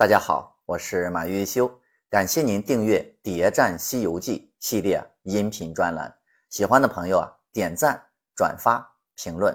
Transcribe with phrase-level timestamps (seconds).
[0.00, 1.70] 大家好，我是马玉修，
[2.08, 6.10] 感谢您订阅《谍战西游记》系列音频专栏。
[6.48, 8.02] 喜欢的朋友啊，点赞、
[8.34, 8.82] 转发、
[9.14, 9.54] 评论。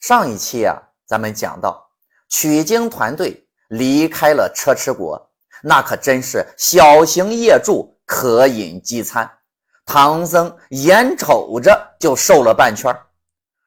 [0.00, 1.86] 上一期啊，咱们讲到
[2.30, 5.20] 取经团队离开了车迟国，
[5.62, 9.30] 那可真是小型夜住，可饮饥餐。
[9.84, 12.90] 唐僧眼瞅着就瘦了半圈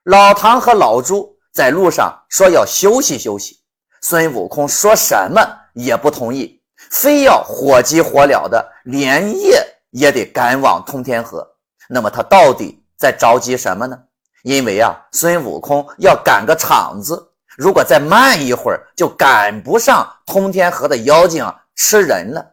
[0.05, 3.59] 老唐和老朱在路上说要休息休息，
[4.01, 5.59] 孙悟空说什么？
[5.73, 11.47] 也不同意，非要火急火燎的连夜也得赶往通天河。
[11.89, 13.97] 那么他到底在着急什么呢？
[14.43, 22.43] 因为啊，孙悟空要赶个场子，如果再慢一会儿，就赶不上通天河的妖精吃人了。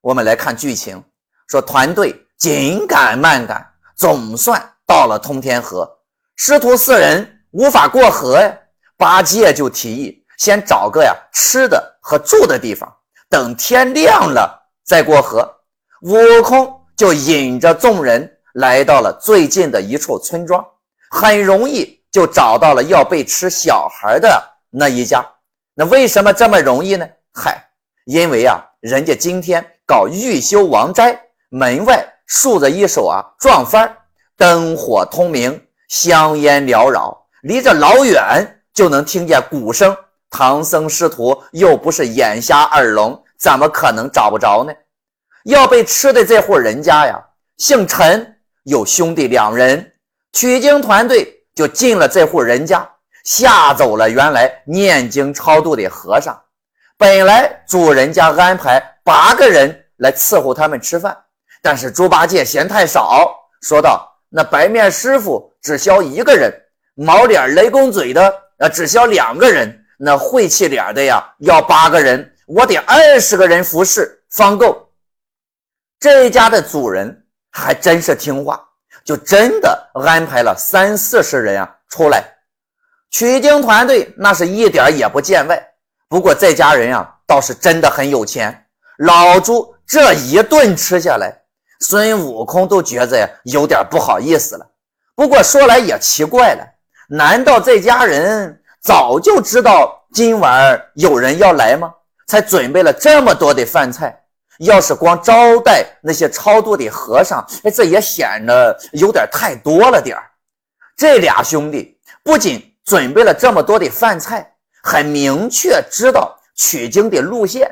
[0.00, 1.02] 我们来看剧情，
[1.48, 5.90] 说团队紧赶慢赶，总算到了通天河。
[6.36, 8.58] 师徒四人无法过河呀，
[8.96, 10.23] 八戒就提议。
[10.38, 12.92] 先找个呀吃的和住的地方，
[13.28, 15.48] 等天亮了再过河。
[16.02, 20.64] 悟空就引着众人来到了最近的一处村庄，
[21.10, 25.24] 很容易就找到了要被吃小孩的那一家。
[25.74, 27.08] 那为什么这么容易呢？
[27.32, 27.68] 嗨，
[28.04, 33.90] 因为啊，人家今天搞玉修王斋，门外竖着一手啊撞幡，
[34.36, 39.96] 灯火通明，香烟缭绕，离着老远就能听见鼓声。
[40.36, 44.72] 唐僧师徒又不是眼瞎耳聋，怎么可能找不着呢？
[45.44, 47.24] 要被吃的这户人家呀，
[47.58, 49.92] 姓陈，有兄弟两人。
[50.32, 52.84] 取经团队就进了这户人家，
[53.22, 56.36] 吓走了原来念经超度的和尚。
[56.98, 61.16] 本来主人家安排八个人来伺候他们吃饭，
[61.62, 66.52] 但是猪八戒嫌太少，说道：“那白面师傅只消一个人，
[66.96, 74.90] 毛脸雷公嘴的呃只消两个人。”那晦气脸的呀，要八个人，我得二十个人服侍方够。
[76.00, 78.60] 这家的主人还真是听话，
[79.04, 82.24] 就真的安排了三四十人啊出来。
[83.10, 85.64] 取经团队那是一点也不见外。
[86.08, 88.66] 不过这家人啊倒是真的很有钱。
[88.98, 91.32] 老朱这一顿吃下来，
[91.80, 94.68] 孙悟空都觉得呀有点不好意思了。
[95.14, 96.66] 不过说来也奇怪了，
[97.08, 98.60] 难道这家人？
[98.84, 101.90] 早就知道今晚有人要来吗？
[102.26, 104.14] 才准备了这么多的饭菜。
[104.58, 110.16] 要是光招待那些超度的和尚，哎，这也显得有点太多了点。
[110.96, 117.68] 这俩兄弟不仅准备了这么多的饭菜，还明确知道取经的路线。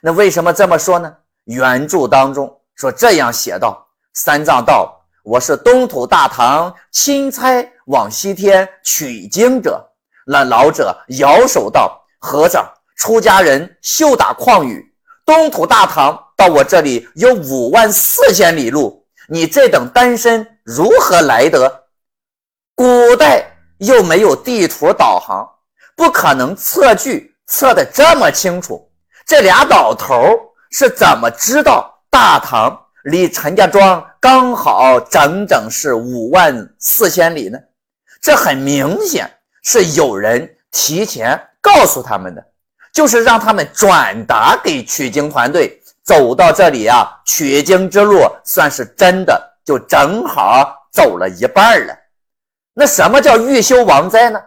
[0.00, 1.12] 那为什么这么说呢？
[1.44, 3.84] 原著当中说这样写道
[4.14, 9.86] ：“三藏道，我是东土大唐钦差往西天取经者。”
[10.26, 12.64] 那老者摇手道：“和尚，
[12.96, 14.94] 出家人休打诳语。
[15.24, 21.84] 东土大唐到我这里有五万四千里路，你这等单身如何来得？
[22.74, 25.48] 古代又没有地图导航，
[25.96, 28.90] 不可能测距测得这么清楚。
[29.26, 30.24] 这俩老头
[30.70, 37.58] 是怎么知道大唐离陈家庄刚好整整是五万四千里呢？
[38.20, 39.28] 这很明显。”
[39.62, 42.44] 是有人提前告诉他们的，
[42.92, 45.78] 就是让他们转达给取经团队。
[46.04, 51.96] 走到这里啊，取经之路算是真的就正好走了一半了。
[52.74, 54.40] 那什么叫欲修王灾呢？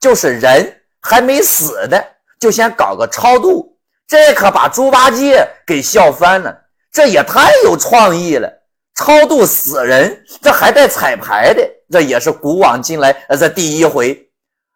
[0.00, 2.00] 就是人还没死呢，
[2.40, 3.76] 就先搞个超度，
[4.08, 6.56] 这可把猪八戒给笑翻了。
[6.90, 8.50] 这也太有创意了，
[8.94, 14.30] 超度死人，这还带彩排的，这也是古往今来呃这第一回。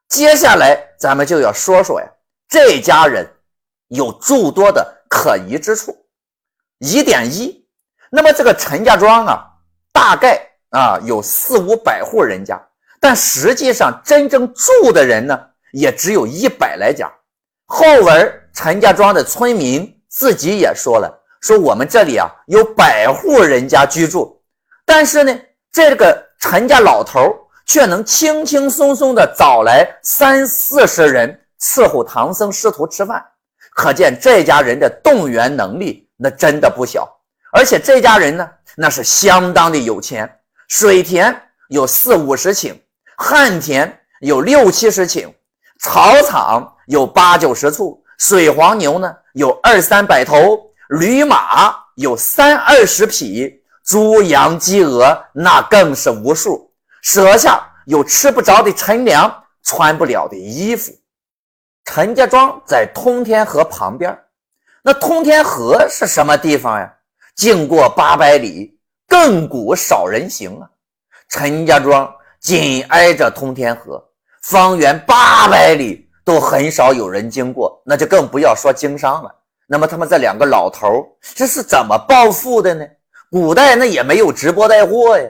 [0.08, 2.06] 接下来咱们就要说说呀，
[2.48, 3.28] 这家人
[3.88, 5.96] 有诸多的可疑之处。
[6.78, 7.66] 疑点一，
[8.10, 9.44] 那么这个陈家庄啊，
[9.92, 10.40] 大概
[10.70, 12.60] 啊有四五百户人家，
[13.00, 15.38] 但实际上真正住的人呢，
[15.72, 17.12] 也只有一百来家。
[17.64, 21.10] 后文陈家庄的村民自己也说了，
[21.40, 24.40] 说我们这里啊有百户人家居住，
[24.84, 25.36] 但是呢，
[25.72, 27.34] 这个陈家老头。
[27.66, 33.22] 却能轻轻松松地找来三四十人伺候唐僧师徒吃饭，
[33.74, 37.06] 可见这家人的动员能力那真的不小。
[37.52, 40.30] 而且这家人呢，那是相当的有钱。
[40.68, 41.34] 水田
[41.68, 42.74] 有四五十顷，
[43.16, 45.32] 旱田有六七十顷，
[45.80, 50.58] 草场有八九十处，水黄牛呢有二三百头，
[50.90, 56.65] 驴马有三二十匹，猪羊鸡鹅那更是无数。
[57.02, 60.92] 舍下有吃不着的陈粮，穿不了的衣服。
[61.84, 64.18] 陈家庄在通天河旁边，
[64.82, 66.92] 那通天河是什么地方呀？
[67.36, 68.76] 经过八百里，
[69.08, 70.68] 亘古少人行啊。
[71.28, 74.04] 陈家庄紧挨着通天河，
[74.42, 79.34] 方圆八百里都很少有人经过，那就更不要说经商了。
[79.66, 82.86] 那么他们这两个老头这是怎么暴富的呢？
[83.30, 85.24] 古代那也没有直播带货呀。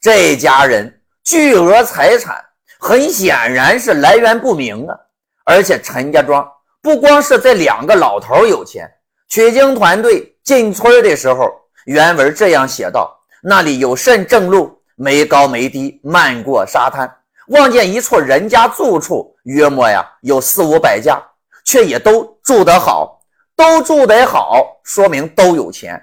[0.00, 2.44] 这家人巨额财产，
[2.78, 4.96] 很显然是来源不明啊。
[5.44, 6.46] 而且陈家庄
[6.80, 8.90] 不光是这两个老头有钱，
[9.28, 11.50] 取经团队进村的时候，
[11.86, 14.76] 原文这样写道：那里有甚正路。
[15.02, 17.10] 没高没低，漫过沙滩，
[17.48, 21.18] 望见一处人家住处，约莫呀有四五百家，
[21.64, 23.18] 却也都住得好，
[23.56, 25.98] 都住得好，说明都有钱。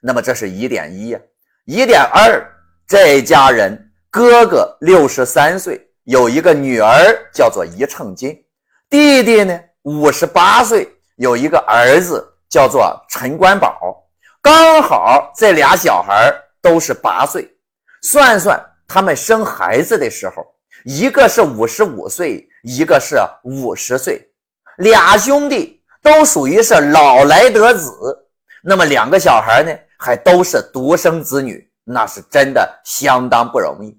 [0.00, 1.20] 那么这是疑点一呀。
[1.66, 2.42] 疑点二，
[2.86, 8.34] 这家人哥哥六十三岁，有一个女儿叫做一秤金，
[8.88, 14.02] 弟弟呢五十八岁，有一个儿子叫做陈官宝，
[14.40, 17.46] 刚好这俩小孩都是八岁。
[18.00, 20.42] 算算他们生孩子的时候，
[20.84, 24.26] 一个是五十五岁，一个是五十岁，
[24.78, 27.92] 俩兄弟都属于是老来得子。
[28.62, 33.96] 那么两个小孩呢，还都是独生子女，那是真的相当不容易。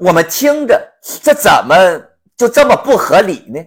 [0.00, 0.80] 我们听着，
[1.22, 1.76] 这怎么
[2.36, 3.64] 就这么不合理呢？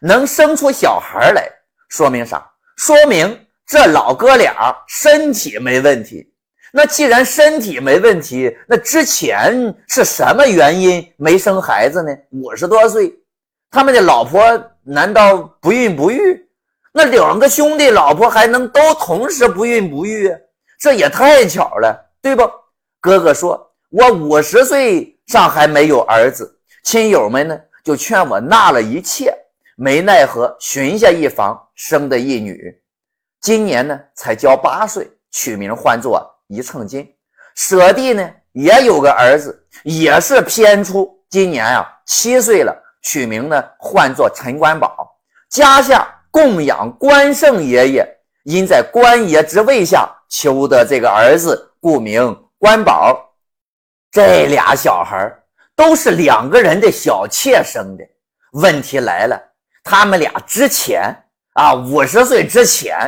[0.00, 1.50] 能生出小孩来，
[1.88, 2.48] 说明啥？
[2.76, 6.32] 说明这老哥俩身体没问题。
[6.72, 12.14] 那既然身体没问题，那之前是什么原因没生孩子呢？
[12.30, 13.12] 五十多岁，
[13.70, 14.40] 他们的老婆
[14.84, 16.46] 难道不孕不育？
[16.92, 20.32] 那两个兄弟老婆还能都同时不孕不育？
[20.78, 22.42] 这也太巧了，对不？
[23.00, 29.32] 哥哥说：“我五十岁上还没有儿子，亲友们呢就劝我纳了一妾，
[29.76, 32.74] 没奈何寻下一房生的一女，
[33.40, 37.06] 今年呢才交八岁，取名唤作。”一秤金，
[37.54, 45.14] 舍弟呢也有个儿子，也是偏出，今年啊七岁了，取名呢唤作陈官宝。
[45.50, 53.24] 家下供养关圣爷爷，因在关爷之位下求得这个儿子，故名关宝。
[54.10, 55.32] 这俩小孩
[55.76, 58.04] 都是两个人的小妾生的。
[58.52, 59.40] 问题来了，
[59.84, 61.14] 他们俩之前
[61.52, 62.98] 啊五十岁之前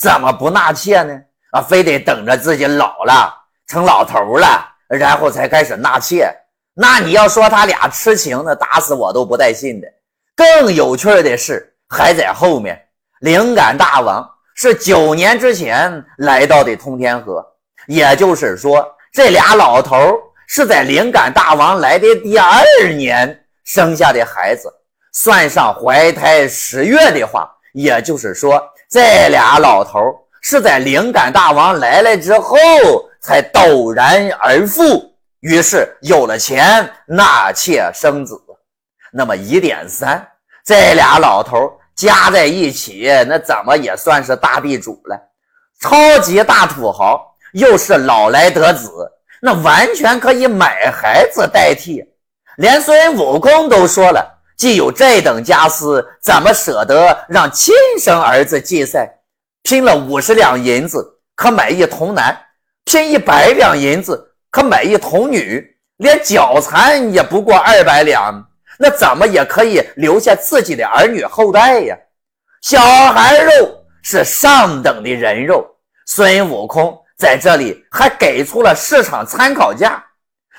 [0.00, 1.20] 怎么不纳妾呢？
[1.52, 3.32] 啊，非得等着自己老了
[3.68, 6.28] 成老头了，然后才开始纳妾。
[6.74, 9.88] 那你要说他俩痴情，那打死我都不带信的。
[10.36, 12.80] 更有趣的是，还在后面。
[13.20, 17.44] 灵感大王是九年之前来到的通天河，
[17.86, 18.86] 也就是说，
[19.18, 20.16] 这俩老头
[20.46, 22.62] 是在灵感大王来的第二
[22.96, 24.72] 年生下的孩子。
[25.12, 29.98] 算上怀胎十月的话，也就是说，这俩老头。
[30.40, 32.56] 是在灵感大王来了之后
[33.20, 38.40] 才陡然而富，于是有了钱纳妾生子。
[39.12, 40.24] 那么疑点三，
[40.64, 45.20] 这俩老头加在一起，那怎么也算是大地主了，
[45.80, 48.90] 超级大土豪，又是老来得子，
[49.40, 52.04] 那完全可以买孩子代替。
[52.56, 59.08] 连孙悟空都说了，既有这等家私，怎么舍得让亲生儿子祭赛？
[59.62, 62.36] 拼了五十两银子可买一童男，
[62.84, 65.64] 拼一百两银子可买一童女，
[65.98, 68.44] 连脚残也不过二百两，
[68.78, 71.96] 那怎么也可以留下自己的儿女后代呀？
[72.62, 73.50] 小孩肉
[74.02, 75.64] 是上等的人肉，
[76.06, 80.02] 孙悟空在这里还给出了市场参考价。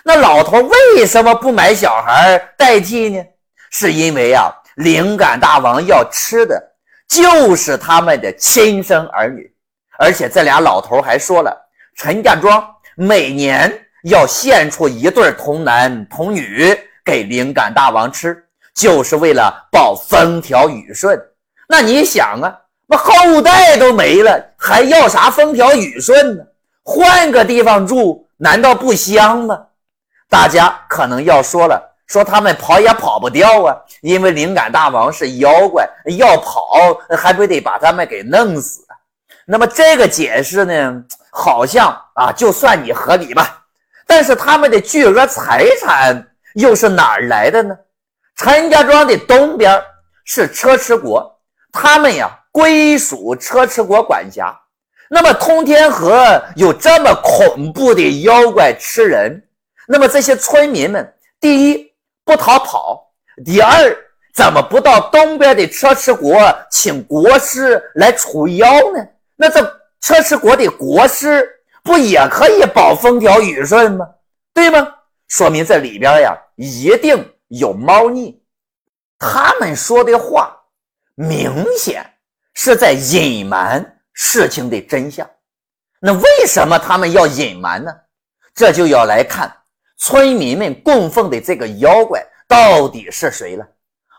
[0.04, 3.24] 那老头为什么不买小孩代替呢？
[3.72, 6.62] 是因为啊，灵感大王要吃的。
[7.08, 9.52] 就是他们的亲生儿女，
[9.98, 11.52] 而且这俩老头还说了，
[11.96, 12.64] 陈家庄
[12.96, 21.20] 每年要献出一对童男童女给灵感大王吃，就是为了保风调雨顺。
[21.68, 26.44] 那你想啊，那后代都没了，还要啥风调雨顺呢？
[26.84, 29.58] 换个地方住，难道不香吗？
[30.30, 31.86] 大家可能要说了。
[32.08, 35.88] 说他们跑也跑不掉啊，因为灵感大王是妖怪，
[36.18, 38.84] 要跑还不得把他们给弄死？
[39.46, 43.64] 那么这个解释呢，好像啊，就算你合理吧。
[44.08, 47.78] 但是他们的巨额财产又是哪儿来的呢？
[48.36, 49.80] 陈家庄的东边
[50.26, 51.40] 是车迟国，
[51.72, 54.58] 他们呀归属车迟国管辖。
[55.10, 59.44] 那么通天河有这么恐怖的妖怪吃人，
[59.88, 61.90] 那么这些村民们，第一。
[62.26, 63.12] 不逃跑。
[63.44, 63.74] 第二，
[64.36, 66.38] 怎么不到东边的车迟国
[66.70, 69.04] 请国师来除妖呢？
[69.36, 69.64] 那这
[70.00, 71.50] 车迟国的国师
[71.84, 74.08] 不也可以保风调雨顺吗？
[74.54, 74.88] 对吗？
[75.28, 78.40] 说明这里边呀一定有猫腻。
[79.18, 80.56] 他们说的话
[81.16, 82.06] 明显
[82.62, 85.26] 是在隐瞒事情的真相。
[86.02, 87.90] 那为什么他们要隐瞒呢？
[88.54, 89.50] 这就要来看
[89.98, 93.66] 村民们供奉的这个妖怪到底是谁了。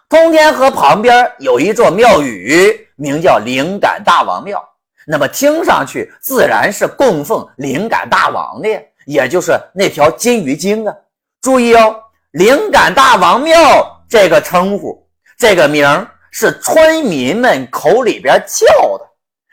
[0.08, 4.66] 通天河旁边有一座庙宇，名叫灵感大王庙。
[5.06, 8.68] 那么听上去自然是供奉灵感大王的，
[9.04, 10.94] 也就是那条金鱼精啊。
[11.42, 11.94] 注意哦，
[12.30, 15.06] 灵感大王庙这个称呼，
[15.36, 15.84] 这个名
[16.30, 18.66] 是村民们口里边叫
[18.98, 19.06] 的。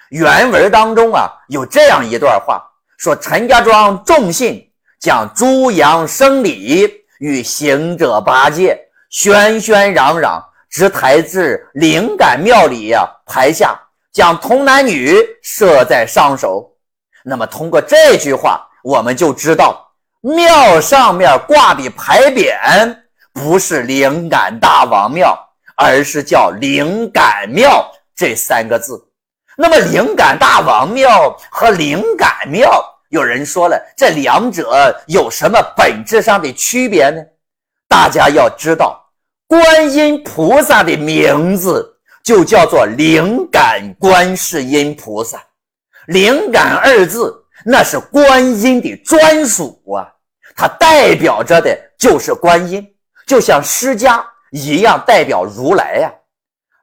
[0.10, 2.64] 原文当中啊，有这样一段话，
[2.98, 4.66] 说陈家庄众信
[5.00, 8.80] 将猪羊生礼与行者八戒
[9.12, 13.78] 喧喧嚷嚷，直抬至灵感庙里呀，台下
[14.14, 16.72] 将童男女设在上首。
[17.24, 19.86] 那么通过这句话，我们就知道
[20.22, 22.98] 庙上面挂的牌匾
[23.34, 25.38] 不是灵感大王庙，
[25.78, 29.02] 而是叫灵感庙这三个字。
[29.56, 37.22] 那么，灵感大王庙和灵感庙，有人说了，这两者有什么本质上的区别呢？
[37.88, 39.02] 大家要知道，
[39.48, 45.42] 观音菩萨的名字就叫做灵感观世音菩萨，
[46.08, 47.34] 灵感二字
[47.66, 50.06] 那是观音的专属啊，
[50.56, 52.86] 它代表着的就是观音，
[53.26, 54.24] 就像释迦
[54.58, 56.12] 一样代表如来呀。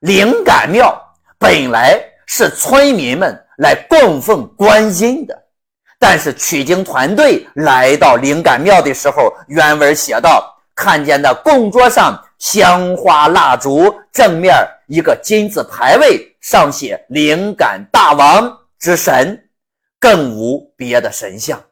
[0.00, 0.94] 灵感庙
[1.38, 2.00] 本来。
[2.26, 5.42] 是村民们来供奉观音的，
[5.98, 14.54] 但是取经团队来到灵感庙的时候，原文写道：看见那供桌上香花蜡烛，正面
[14.88, 19.38] 一个金字牌位，上写“灵感大王之神”，
[20.00, 21.62] 更无别的神像。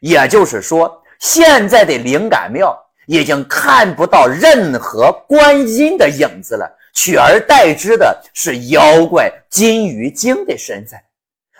[0.00, 6.70] 也就是说，现在的灵感庙已经看不到任何观音的影子了。
[6.92, 10.98] 取而代之的是妖怪金鱼精的身份。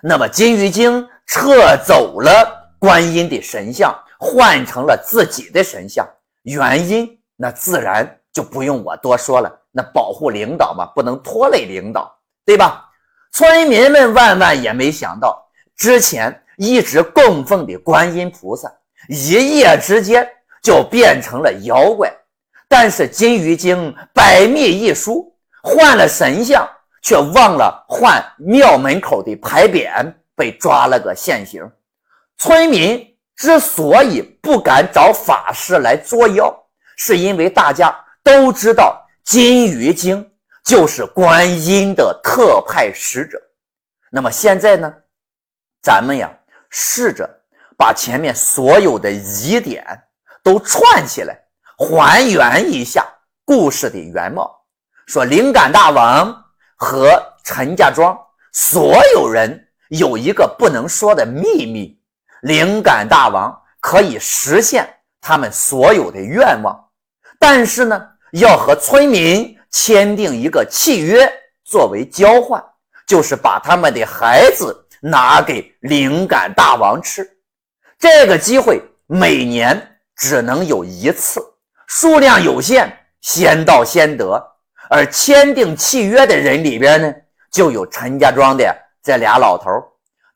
[0.02, 6.08] 那么金鱼精撤走了观音的神像，换成了自己的神像，
[6.42, 9.52] 原因那自然就不用我多说了。
[9.72, 12.10] 那保护领导嘛，不能拖累领导，
[12.46, 12.84] 对吧？
[13.32, 18.72] 村民们万万也没想到，之前一直供奉的观音菩萨，
[19.08, 20.26] 一夜之间
[20.66, 22.12] 就变成了妖怪。
[22.66, 25.32] 但是金鱼精百密一疏，
[25.62, 26.68] 换了神像，
[27.00, 31.62] 却忘了换庙门口的牌匾，被抓了个现行。
[32.38, 36.52] 村民之所以不敢找法师来捉妖，
[36.96, 40.28] 是因为大家都知道金鱼精
[40.64, 43.40] 就是观音的特派使者。
[44.10, 44.92] 那么现在呢，
[45.80, 46.28] 咱们呀，
[46.68, 47.30] 试着
[47.78, 49.86] 把前面所有的疑点
[50.46, 51.36] 都串起来。
[51.76, 53.04] 还原一下
[53.44, 54.48] 故事的原貌，
[55.06, 56.32] 说灵感大王
[56.76, 58.16] 和陈家庄
[58.52, 62.00] 所有人有一个不能说的秘密：
[62.42, 64.88] 灵感大王可以实现
[65.20, 66.78] 他们所有的愿望，
[67.40, 68.00] 但是呢，
[68.30, 71.30] 要和村民签订一个契约
[71.64, 72.64] 作为交换，
[73.04, 77.28] 就是把他们的孩子拿给灵感大王吃。
[77.98, 81.40] 这个机会每年只能有一次。
[81.86, 84.42] 数量有限，先到先得。
[84.88, 87.12] 而签订契约的人里边呢，
[87.50, 89.70] 就有陈家庄的这俩老头。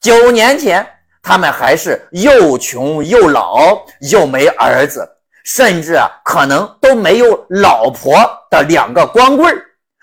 [0.00, 0.86] 九年前，
[1.22, 5.08] 他们还是又穷又老又没儿子，
[5.44, 8.12] 甚至啊，可能都没有老婆
[8.50, 9.56] 的两个光棍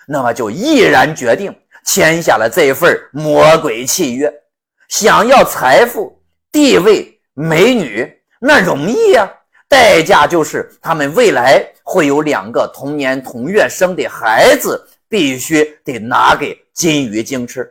[0.07, 1.53] 那么就毅然决定
[1.85, 4.31] 签下了这份魔鬼契约。
[4.87, 9.29] 想要财富、地位、美女，那容易呀。
[9.69, 17.69] 代价就是他们未来会有两个同年同月生的孩子，必须得拿给金鱼精吃。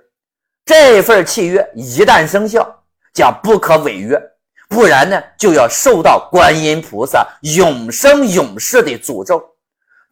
[0.66, 2.68] 这份契约一旦生效，
[3.14, 4.20] 将不可违约，
[4.68, 9.42] 不然呢就要受到观音菩萨永生永世的诅咒。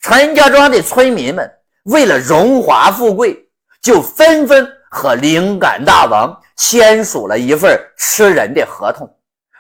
[0.00, 1.50] 陈家庄的村民们
[1.84, 3.36] 为了荣华富贵，
[3.82, 9.06] 就纷纷和灵感大王签署了一份吃人的合同。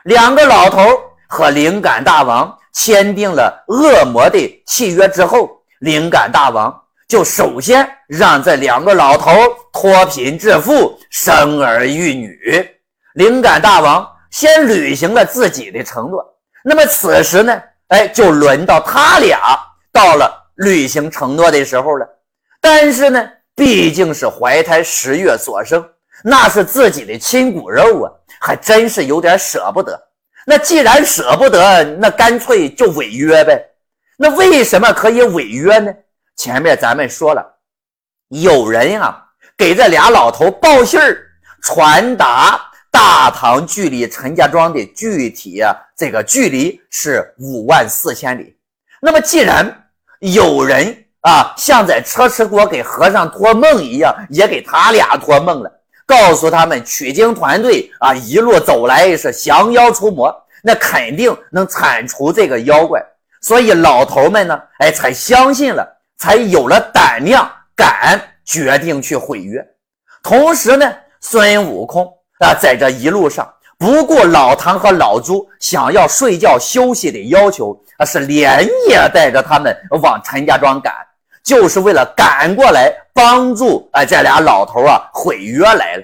[0.04, 0.88] 两个老头。
[1.34, 5.50] 和灵感大王签订了恶魔的契约之后，
[5.80, 6.72] 灵感大王
[7.08, 9.32] 就首先让这两个老头
[9.72, 12.38] 脱贫致富，生儿育女。
[13.14, 16.24] 灵感大王先履行了自己的承诺，
[16.62, 19.58] 那么此时呢，哎，就轮到他俩
[19.92, 22.06] 到了履行承诺的时候了。
[22.60, 25.84] 但是呢，毕竟是怀胎十月所生，
[26.22, 28.06] 那是自己的亲骨肉啊，
[28.40, 30.00] 还真是有点舍不得。
[30.46, 33.62] 那既然舍不得，那干脆就违约呗。
[34.16, 35.92] 那为什么可以违约呢？
[36.36, 37.44] 前面咱们说了，
[38.28, 39.24] 有人啊
[39.56, 41.26] 给这俩老头报信儿，
[41.62, 42.60] 传达
[42.90, 48.56] 大唐距离陈家庄的具体啊这个距离是五万四千里。
[49.00, 49.88] 那么既然
[50.20, 55.73] 有人啊像在车迟国给和尚托梦一样，也给他俩托梦了。
[56.06, 63.02] 告诉他们，取经团队啊，一路走来是降妖除魔，那肯定能铲除这个妖怪。
[63.40, 69.62] 所以老头们呢，哎，才相信了，才有了胆量，敢决定去毁约。
[70.22, 72.06] 同时呢，孙悟空
[72.38, 80.94] 啊，在这一路上不顾老唐和老朱想要睡觉休息的要求，啊，是连夜带着他们往陈家庄赶。
[81.44, 86.02] 就是为了赶过来帮助啊这俩老头啊毁约来了。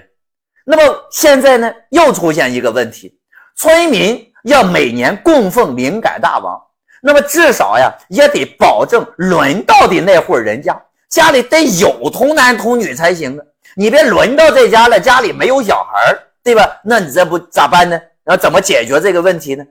[0.63, 3.19] 那么现在呢，又出现一个问题：
[3.57, 6.61] 村民要每年供奉灵感大王，
[7.01, 10.79] 那么至少呀也得保证轮到的那户人家
[11.09, 13.43] 家里得有童男童女才行啊！
[13.75, 16.79] 你别轮到这家了，家里没有小孩对吧？
[16.83, 17.99] 那你这不咋办呢？
[18.23, 19.65] 那怎么解决这个问题呢？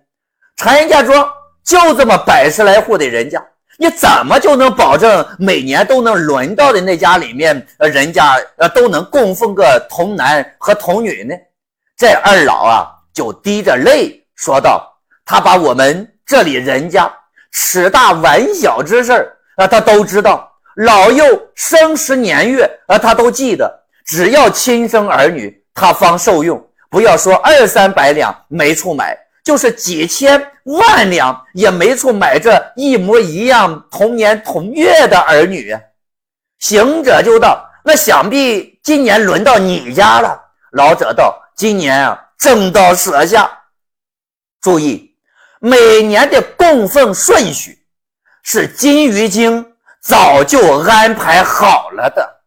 [0.57, 1.27] 陈家庄
[1.65, 3.43] 就这么百十来户的人家。
[3.81, 11.35] 你怎么就能保证每年都能轮到的那家里面，呃，人家呃都能供奉个童男和童女呢？
[11.97, 14.87] 这二老啊，就滴着泪说道
[15.25, 17.11] ：“他把我们这里人家
[17.53, 20.47] 尺大碗小之事儿啊，他都知道；
[20.77, 23.81] 老幼生时年月啊，他都记得。
[24.05, 26.63] 只要亲生儿女，他方受用。
[26.91, 35.76] 不要说二三百两没处买。”就是几千万两也没处买这一模一样同年同月的儿女。
[36.59, 40.38] 行者就道：“那想必今年轮到你家了。”
[40.73, 43.50] 老者道：“今年啊，正到舍下。
[44.61, 45.16] 注意，
[45.59, 47.79] 每年的供奉顺序
[48.42, 49.72] 是金鱼精
[50.03, 52.40] 早就安排好了的。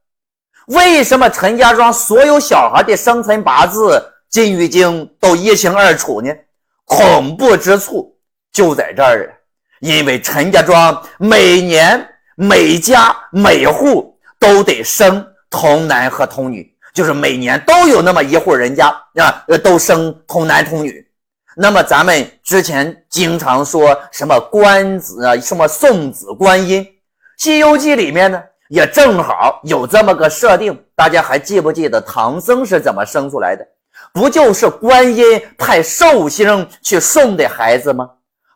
[0.67, 6.31] 为什么陈家庄所有小孩的生辰八字金鱼精都一清二楚呢？”
[6.85, 8.15] 恐怖之处
[8.51, 9.33] 就在这儿
[9.79, 21.05] 因为陈家庄每年每家每户都得生童男和童女，就是每年都有那么一户人家啊，都生童男童女。
[21.55, 26.83] 那么咱们之前经常说什么观子啊，什么送子观音，
[27.37, 30.75] 《西游记》里面呢也正好有这么个设定。
[30.95, 33.63] 大家还记不记得唐僧是怎么生出来的？
[34.13, 38.09] 不就是观音派寿星去送的孩子吗？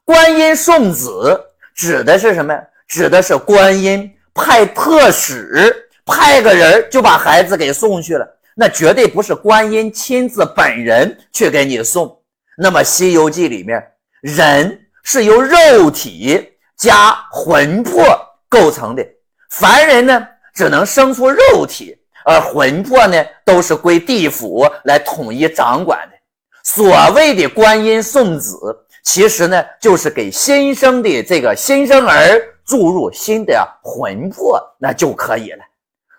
[0.06, 1.38] 观音送子
[1.76, 2.63] 指的是什么呀？
[2.88, 8.26] 指的是观音派特使，派个人就把孩子给送去了。
[8.56, 12.15] 那绝对不是观音亲自本人去给你送。
[12.58, 13.84] 那么《西游记》里面，
[14.22, 18.04] 人是由肉体加魂魄
[18.48, 19.06] 构成的，
[19.50, 21.98] 凡人呢只能生出肉体。
[22.28, 26.18] 而魂魄呢，都是归地府来统一掌管的。
[26.62, 28.58] 所谓的观音送子，
[29.06, 35.60] 其实呢，就是给新生的这个新生儿注入新的魂魄，那就可以了。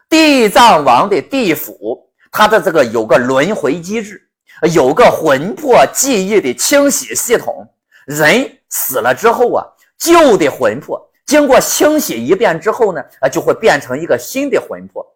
[0.09, 4.18] 地藏王的地府，它的这个有个轮回机制，
[4.73, 7.68] 有个魂魄记忆的清洗系统。
[8.07, 9.62] 人死了之后啊，
[9.99, 15.07] 旧的魂魄经过清洗一遍之后呢，啊，就会变成一个新的魂魄。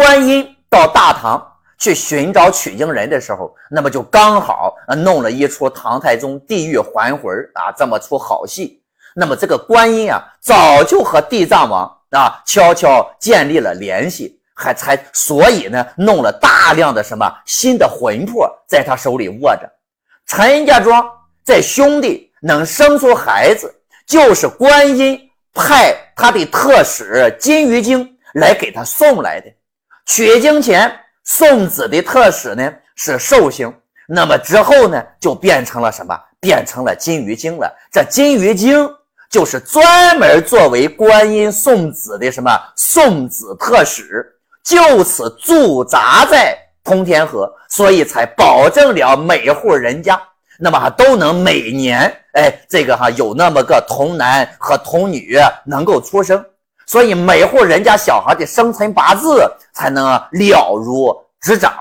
[0.00, 1.46] 观音到大唐
[1.78, 8.82] 去寻找取经人的时候，那么就刚好啊弄了一出唐太宗地狱还魂啊这么出好戏。
[9.14, 19.70] 那么这个观音啊，早就和地藏王啊悄悄建立了联系，还才所以呢弄了大量的什么新的魂魄在他手里握着。
[20.24, 21.06] 陈家庄
[21.44, 23.70] 在兄弟能生出孩子，
[24.06, 25.20] 就是观音
[25.52, 29.52] 派他的特使金鱼精来给他送来的。
[30.10, 30.92] 取经前
[31.22, 33.72] 送子的特使呢是寿星，
[34.08, 36.18] 那么之后呢就变成了什么？
[36.40, 37.72] 变成了金鱼精了。
[37.92, 38.90] 这金鱼精
[39.30, 44.26] 就是专门作为观音送子的什么送子特使，
[44.64, 50.20] 就此驻扎在通天河，所以才保证了每户人家
[50.58, 56.44] 那么都能每年哎这个哈有那么个童男和童女能够出生。
[56.90, 61.72] 所以每户人家小孩的生辰八字才能了如指掌。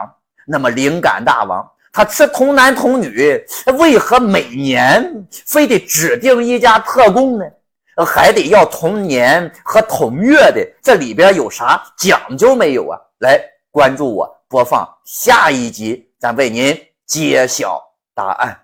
[0.45, 3.43] 那么灵感大王他吃童男童女，
[3.79, 7.45] 为何每年非得指定一家特供呢？
[8.05, 12.95] 还得要同年和同月的，这里边有啥讲究没有啊？
[13.21, 13.41] 来
[13.71, 17.81] 关注我，播放下一集，咱为您揭晓
[18.13, 18.55] 答案。